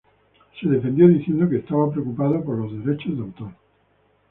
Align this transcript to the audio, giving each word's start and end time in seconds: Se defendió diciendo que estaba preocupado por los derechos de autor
Se 0.59 0.67
defendió 0.67 1.07
diciendo 1.07 1.47
que 1.47 1.57
estaba 1.57 1.91
preocupado 1.91 2.43
por 2.43 2.57
los 2.57 2.83
derechos 2.85 3.15
de 3.17 3.21
autor 3.21 3.51